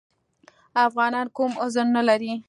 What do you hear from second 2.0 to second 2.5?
لري.